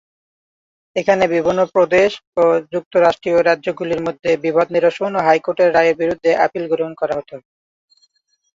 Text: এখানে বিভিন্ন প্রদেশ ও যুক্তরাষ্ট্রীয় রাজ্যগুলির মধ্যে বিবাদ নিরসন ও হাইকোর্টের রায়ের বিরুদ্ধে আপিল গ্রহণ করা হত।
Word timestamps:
এখানে 0.95 1.23
বিভিন্ন 1.33 1.61
প্রদেশ 1.73 2.11
ও 2.37 2.43
যুক্তরাষ্ট্রীয় 2.73 3.39
রাজ্যগুলির 3.41 4.05
মধ্যে 4.07 4.29
বিবাদ 4.45 4.67
নিরসন 4.71 5.11
ও 5.15 5.25
হাইকোর্টের 5.27 5.73
রায়ের 5.73 5.99
বিরুদ্ধে 6.01 6.31
আপিল 6.45 6.63
গ্রহণ 6.71 6.93
করা 6.99 7.13
হত। 7.17 7.31